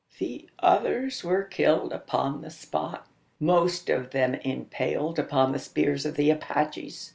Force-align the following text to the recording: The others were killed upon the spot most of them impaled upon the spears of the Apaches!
The 0.17 0.49
others 0.57 1.23
were 1.23 1.43
killed 1.43 1.93
upon 1.93 2.41
the 2.41 2.49
spot 2.49 3.05
most 3.39 3.87
of 3.87 4.09
them 4.09 4.33
impaled 4.33 5.19
upon 5.19 5.51
the 5.51 5.59
spears 5.59 6.07
of 6.07 6.15
the 6.15 6.31
Apaches! 6.31 7.09